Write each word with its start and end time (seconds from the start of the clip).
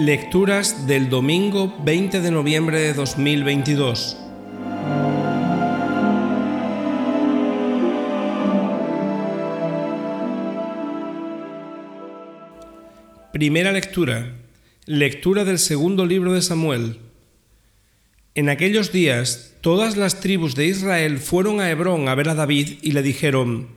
Lecturas 0.00 0.86
del 0.86 1.10
domingo 1.10 1.76
20 1.84 2.22
de 2.22 2.30
noviembre 2.30 2.80
de 2.80 2.94
2022. 2.94 4.16
Primera 13.34 13.72
lectura. 13.72 14.36
Lectura 14.86 15.44
del 15.44 15.58
segundo 15.58 16.06
libro 16.06 16.32
de 16.32 16.40
Samuel. 16.40 16.96
En 18.34 18.48
aquellos 18.48 18.92
días 18.92 19.54
todas 19.60 19.98
las 19.98 20.20
tribus 20.20 20.54
de 20.54 20.64
Israel 20.64 21.18
fueron 21.18 21.60
a 21.60 21.70
Hebrón 21.70 22.08
a 22.08 22.14
ver 22.14 22.30
a 22.30 22.34
David 22.34 22.78
y 22.80 22.92
le 22.92 23.02
dijeron, 23.02 23.68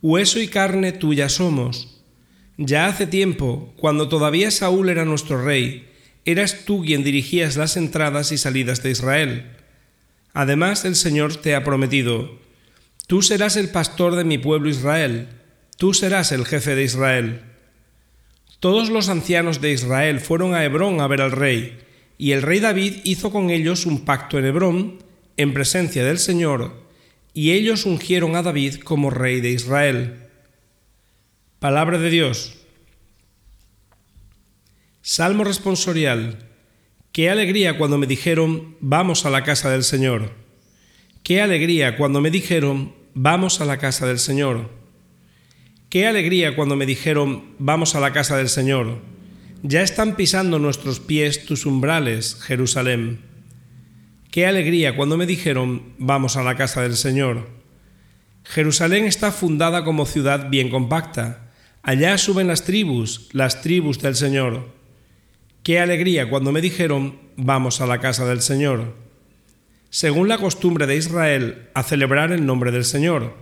Hueso 0.00 0.38
y 0.38 0.46
carne 0.46 0.92
tuya 0.92 1.28
somos 1.28 1.99
ya 2.62 2.88
hace 2.88 3.06
tiempo, 3.06 3.72
cuando 3.78 4.10
todavía 4.10 4.50
Saúl 4.50 4.90
era 4.90 5.06
nuestro 5.06 5.42
rey, 5.42 5.88
eras 6.26 6.66
tú 6.66 6.82
quien 6.84 7.02
dirigías 7.02 7.56
las 7.56 7.78
entradas 7.78 8.32
y 8.32 8.38
salidas 8.38 8.82
de 8.82 8.90
Israel. 8.90 9.46
Además, 10.34 10.84
el 10.84 10.94
Señor 10.94 11.36
te 11.36 11.54
ha 11.54 11.64
prometido, 11.64 12.38
tú 13.06 13.22
serás 13.22 13.56
el 13.56 13.70
pastor 13.70 14.14
de 14.14 14.24
mi 14.24 14.36
pueblo 14.36 14.68
Israel, 14.68 15.28
tú 15.78 15.94
serás 15.94 16.32
el 16.32 16.44
jefe 16.44 16.74
de 16.74 16.84
Israel. 16.84 17.40
Todos 18.60 18.90
los 18.90 19.08
ancianos 19.08 19.62
de 19.62 19.72
Israel 19.72 20.20
fueron 20.20 20.54
a 20.54 20.62
Hebrón 20.62 21.00
a 21.00 21.06
ver 21.06 21.22
al 21.22 21.32
rey, 21.32 21.78
y 22.18 22.32
el 22.32 22.42
rey 22.42 22.60
David 22.60 22.96
hizo 23.04 23.32
con 23.32 23.48
ellos 23.48 23.86
un 23.86 24.04
pacto 24.04 24.38
en 24.38 24.44
Hebrón, 24.44 24.98
en 25.38 25.54
presencia 25.54 26.04
del 26.04 26.18
Señor, 26.18 26.74
y 27.32 27.52
ellos 27.52 27.86
ungieron 27.86 28.36
a 28.36 28.42
David 28.42 28.80
como 28.84 29.08
rey 29.08 29.40
de 29.40 29.48
Israel. 29.48 30.29
Palabra 31.60 31.98
de 31.98 32.08
Dios. 32.08 32.56
Salmo 35.02 35.44
responsorial. 35.44 36.38
Qué 37.12 37.28
alegría 37.28 37.76
cuando 37.76 37.98
me 37.98 38.06
dijeron, 38.06 38.78
vamos 38.80 39.26
a 39.26 39.30
la 39.30 39.44
casa 39.44 39.68
del 39.68 39.84
Señor. 39.84 40.32
Qué 41.22 41.42
alegría 41.42 41.98
cuando 41.98 42.22
me 42.22 42.30
dijeron, 42.30 42.94
vamos 43.12 43.60
a 43.60 43.66
la 43.66 43.76
casa 43.76 44.06
del 44.06 44.18
Señor. 44.18 44.70
Qué 45.90 46.06
alegría 46.06 46.56
cuando 46.56 46.76
me 46.76 46.86
dijeron, 46.86 47.54
vamos 47.58 47.94
a 47.94 48.00
la 48.00 48.14
casa 48.14 48.38
del 48.38 48.48
Señor. 48.48 49.02
Ya 49.62 49.82
están 49.82 50.16
pisando 50.16 50.58
nuestros 50.58 50.98
pies 50.98 51.44
tus 51.44 51.66
umbrales, 51.66 52.38
Jerusalén. 52.40 53.20
Qué 54.30 54.46
alegría 54.46 54.96
cuando 54.96 55.18
me 55.18 55.26
dijeron, 55.26 55.92
vamos 55.98 56.38
a 56.38 56.42
la 56.42 56.56
casa 56.56 56.80
del 56.80 56.96
Señor. 56.96 57.50
Jerusalén 58.44 59.04
está 59.04 59.30
fundada 59.30 59.84
como 59.84 60.06
ciudad 60.06 60.48
bien 60.48 60.70
compacta 60.70 61.49
Allá 61.82 62.18
suben 62.18 62.46
las 62.46 62.64
tribus, 62.64 63.28
las 63.32 63.62
tribus 63.62 64.00
del 64.00 64.14
Señor. 64.14 64.68
Qué 65.62 65.78
alegría 65.78 66.28
cuando 66.28 66.52
me 66.52 66.60
dijeron, 66.60 67.18
vamos 67.36 67.80
a 67.80 67.86
la 67.86 68.00
casa 68.00 68.26
del 68.26 68.42
Señor. 68.42 68.94
Según 69.88 70.28
la 70.28 70.38
costumbre 70.38 70.86
de 70.86 70.96
Israel, 70.96 71.68
a 71.74 71.82
celebrar 71.82 72.32
el 72.32 72.46
nombre 72.46 72.70
del 72.70 72.84
Señor. 72.84 73.34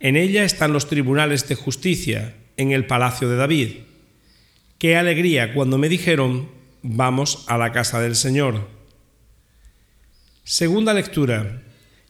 En 0.00 0.16
ella 0.16 0.44
están 0.44 0.72
los 0.72 0.88
tribunales 0.88 1.48
de 1.48 1.54
justicia, 1.54 2.36
en 2.56 2.72
el 2.72 2.86
palacio 2.86 3.28
de 3.28 3.36
David. 3.36 3.70
Qué 4.78 4.96
alegría 4.96 5.52
cuando 5.54 5.78
me 5.78 5.88
dijeron, 5.88 6.50
vamos 6.82 7.44
a 7.48 7.58
la 7.58 7.72
casa 7.72 8.00
del 8.00 8.16
Señor. 8.16 8.68
Segunda 10.44 10.94
lectura. 10.94 11.62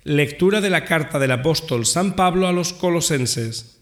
Lectura 0.05 0.61
de 0.61 0.71
la 0.71 0.85
carta 0.85 1.19
del 1.19 1.33
apóstol 1.33 1.87
San 1.87 2.17
Pablo 2.17 2.49
a 2.49 2.53
los 2.53 2.73
colosenses. 2.73 3.82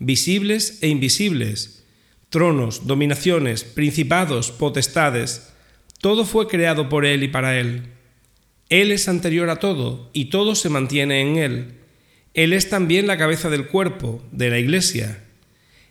visibles 0.00 0.78
e 0.80 0.88
invisibles, 0.88 1.84
tronos, 2.30 2.86
dominaciones, 2.86 3.64
principados, 3.64 4.50
potestades, 4.50 5.52
todo 6.00 6.24
fue 6.24 6.48
creado 6.48 6.88
por 6.88 7.04
Él 7.04 7.22
y 7.22 7.28
para 7.28 7.60
Él. 7.60 7.82
Él 8.70 8.92
es 8.92 9.08
anterior 9.08 9.50
a 9.50 9.56
todo 9.56 10.10
y 10.14 10.26
todo 10.26 10.54
se 10.54 10.70
mantiene 10.70 11.20
en 11.20 11.36
Él. 11.36 11.74
Él 12.32 12.54
es 12.54 12.70
también 12.70 13.06
la 13.06 13.18
cabeza 13.18 13.50
del 13.50 13.66
cuerpo, 13.66 14.22
de 14.32 14.48
la 14.48 14.58
Iglesia. 14.58 15.22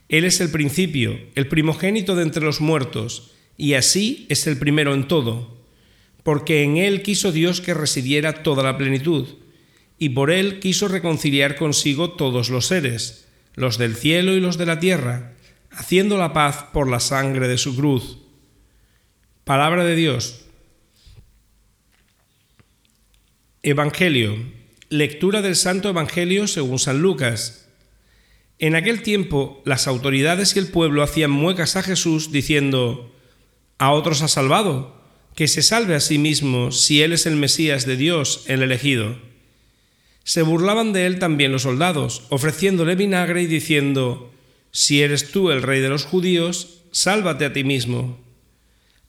Él 0.07 0.25
es 0.25 0.41
el 0.41 0.49
principio, 0.49 1.19
el 1.35 1.47
primogénito 1.47 2.15
de 2.15 2.23
entre 2.23 2.43
los 2.43 2.61
muertos, 2.61 3.33
y 3.57 3.75
así 3.75 4.25
es 4.29 4.47
el 4.47 4.57
primero 4.57 4.95
en 4.95 5.07
todo, 5.07 5.55
porque 6.23 6.63
en 6.63 6.77
Él 6.77 7.03
quiso 7.03 7.31
Dios 7.31 7.61
que 7.61 7.75
residiera 7.75 8.41
toda 8.41 8.63
la 8.63 8.75
plenitud, 8.75 9.27
y 9.99 10.09
por 10.09 10.31
Él 10.31 10.59
quiso 10.59 10.87
reconciliar 10.87 11.57
consigo 11.57 12.11
todos 12.11 12.49
los 12.49 12.65
seres 12.65 13.28
los 13.59 13.77
del 13.77 13.97
cielo 13.97 14.31
y 14.35 14.39
los 14.39 14.57
de 14.57 14.65
la 14.65 14.79
tierra, 14.79 15.33
haciendo 15.69 16.17
la 16.17 16.31
paz 16.31 16.67
por 16.71 16.89
la 16.89 17.01
sangre 17.01 17.49
de 17.49 17.57
su 17.57 17.75
cruz. 17.75 18.19
Palabra 19.43 19.83
de 19.83 19.97
Dios. 19.97 20.45
Evangelio. 23.61 24.37
Lectura 24.87 25.41
del 25.41 25.57
Santo 25.57 25.89
Evangelio 25.89 26.47
según 26.47 26.79
San 26.79 27.01
Lucas. 27.01 27.67
En 28.59 28.75
aquel 28.75 29.01
tiempo 29.01 29.61
las 29.65 29.87
autoridades 29.87 30.55
y 30.55 30.59
el 30.59 30.67
pueblo 30.67 31.03
hacían 31.03 31.31
muecas 31.31 31.75
a 31.75 31.83
Jesús 31.83 32.31
diciendo, 32.31 33.13
A 33.77 33.91
otros 33.91 34.21
ha 34.21 34.29
salvado, 34.29 35.03
que 35.35 35.49
se 35.49 35.63
salve 35.63 35.95
a 35.95 35.99
sí 35.99 36.17
mismo 36.17 36.71
si 36.71 37.01
Él 37.01 37.11
es 37.11 37.25
el 37.25 37.35
Mesías 37.35 37.85
de 37.85 37.97
Dios, 37.97 38.45
el 38.47 38.63
elegido. 38.63 39.17
Se 40.29 40.43
burlaban 40.43 40.93
de 40.93 41.07
él 41.07 41.17
también 41.17 41.51
los 41.51 41.63
soldados, 41.63 42.21
ofreciéndole 42.29 42.93
vinagre 42.93 43.41
y 43.41 43.47
diciendo, 43.47 44.31
Si 44.69 45.01
eres 45.01 45.31
tú 45.31 45.49
el 45.49 45.63
rey 45.63 45.81
de 45.81 45.89
los 45.89 46.05
judíos, 46.05 46.83
sálvate 46.91 47.45
a 47.45 47.51
ti 47.51 47.63
mismo. 47.63 48.19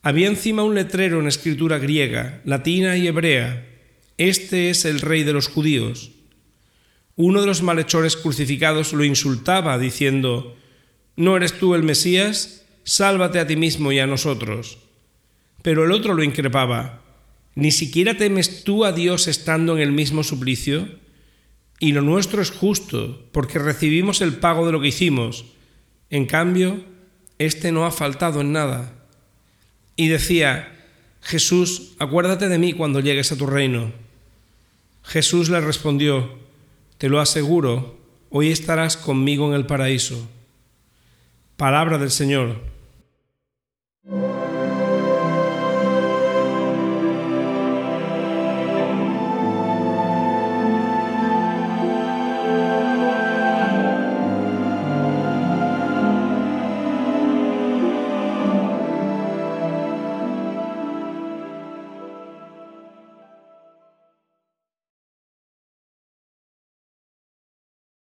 Había 0.00 0.28
encima 0.28 0.62
un 0.62 0.74
letrero 0.74 1.20
en 1.20 1.28
escritura 1.28 1.76
griega, 1.76 2.40
latina 2.46 2.96
y 2.96 3.06
hebrea, 3.06 3.68
Este 4.16 4.70
es 4.70 4.86
el 4.86 5.02
rey 5.02 5.22
de 5.22 5.34
los 5.34 5.48
judíos. 5.48 6.12
Uno 7.16 7.42
de 7.42 7.48
los 7.48 7.60
malhechores 7.60 8.16
crucificados 8.16 8.94
lo 8.94 9.04
insultaba, 9.04 9.76
diciendo, 9.76 10.56
¿No 11.16 11.36
eres 11.36 11.52
tú 11.52 11.74
el 11.74 11.82
Mesías? 11.82 12.64
Sálvate 12.84 13.40
a 13.40 13.46
ti 13.46 13.56
mismo 13.56 13.92
y 13.92 13.98
a 13.98 14.06
nosotros. 14.06 14.78
Pero 15.60 15.84
el 15.84 15.92
otro 15.92 16.14
lo 16.14 16.22
increpaba, 16.22 17.02
¿Ni 17.54 17.72
siquiera 17.72 18.16
temes 18.16 18.64
tú 18.64 18.86
a 18.86 18.92
Dios 18.92 19.28
estando 19.28 19.76
en 19.76 19.82
el 19.82 19.92
mismo 19.92 20.24
suplicio? 20.24 20.88
Y 21.80 21.92
lo 21.92 22.02
nuestro 22.02 22.42
es 22.42 22.50
justo, 22.50 23.26
porque 23.32 23.58
recibimos 23.58 24.20
el 24.20 24.34
pago 24.34 24.66
de 24.66 24.72
lo 24.72 24.82
que 24.82 24.88
hicimos. 24.88 25.46
En 26.10 26.26
cambio, 26.26 26.84
éste 27.38 27.72
no 27.72 27.86
ha 27.86 27.90
faltado 27.90 28.42
en 28.42 28.52
nada. 28.52 28.92
Y 29.96 30.08
decía, 30.08 30.76
Jesús, 31.22 31.94
acuérdate 31.98 32.50
de 32.50 32.58
mí 32.58 32.74
cuando 32.74 33.00
llegues 33.00 33.32
a 33.32 33.36
tu 33.36 33.46
reino. 33.46 33.92
Jesús 35.02 35.48
le 35.48 35.58
respondió, 35.62 36.38
Te 36.98 37.08
lo 37.08 37.18
aseguro, 37.18 37.98
hoy 38.28 38.50
estarás 38.50 38.98
conmigo 38.98 39.48
en 39.48 39.54
el 39.54 39.64
paraíso. 39.64 40.28
Palabra 41.56 41.96
del 41.96 42.10
Señor. 42.10 42.60